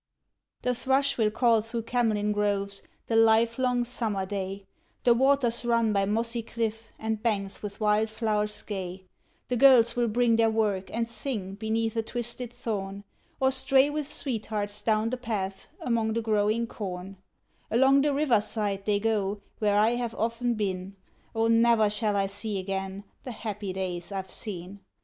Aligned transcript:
The 0.63 0.73
thrush 0.73 1.15
will 1.19 1.29
call 1.29 1.61
through 1.61 1.83
Camlin 1.83 2.31
groves 2.33 2.81
the 3.05 3.15
live 3.15 3.59
long 3.59 3.85
summer 3.85 4.25
day; 4.25 4.65
The 5.03 5.13
waters 5.13 5.63
run 5.63 5.93
by 5.93 6.05
mossy 6.05 6.41
cliff, 6.41 6.91
and 6.97 7.21
banks 7.21 7.61
with 7.61 7.79
wild 7.79 8.09
flowers 8.09 8.63
gay; 8.63 9.05
The 9.49 9.57
girls 9.57 9.95
will 9.95 10.07
bring 10.07 10.37
their 10.37 10.49
work 10.49 10.89
and 10.91 11.07
sing 11.07 11.53
beneath 11.53 11.95
a 11.95 12.01
twisted 12.01 12.51
thorn, 12.51 13.03
Or 13.39 13.51
stray 13.51 13.91
with 13.91 14.11
sweethearts 14.11 14.81
down 14.81 15.11
the 15.11 15.17
path 15.17 15.67
among 15.79 16.13
the 16.13 16.21
growing 16.23 16.65
corn; 16.65 17.17
Along 17.69 18.01
the 18.01 18.11
river 18.11 18.41
side 18.41 18.85
they 18.85 18.99
go, 18.99 19.43
where 19.59 19.77
I 19.77 19.91
have 19.91 20.15
often 20.15 20.55
been, 20.55 20.95
Oh, 21.35 21.45
never 21.47 21.91
shall 21.91 22.15
I 22.17 22.25
see 22.25 22.57
again 22.57 23.03
the 23.21 23.31
happy 23.33 23.71
days 23.71 24.11
I've 24.11 24.31
seen! 24.31 24.79